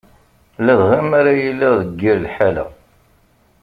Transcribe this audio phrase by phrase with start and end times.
[0.65, 2.65] Ladɣa mi ara yiliɣ deg yir lḥala.